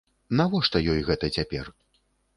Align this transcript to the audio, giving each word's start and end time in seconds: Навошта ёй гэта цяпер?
Навошта 0.39 0.81
ёй 0.93 1.05
гэта 1.11 1.33
цяпер? 1.39 1.65